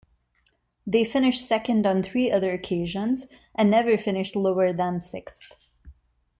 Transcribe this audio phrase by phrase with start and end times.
[0.87, 5.41] They finished second on three other occasions, and never finished lower than sixth.